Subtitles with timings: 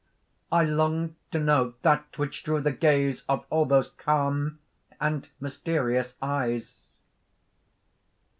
[0.51, 4.57] I longed to know that which drew the gaze of all those calm
[4.99, 6.79] and mysterious eyes.